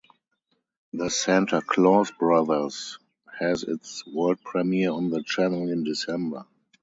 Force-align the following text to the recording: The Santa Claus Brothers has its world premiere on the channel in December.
The 0.93 1.09
Santa 1.11 1.61
Claus 1.61 2.09
Brothers 2.09 2.97
has 3.39 3.61
its 3.61 4.03
world 4.07 4.39
premiere 4.43 4.89
on 4.89 5.11
the 5.11 5.21
channel 5.21 5.69
in 5.71 5.83
December. 5.83 6.47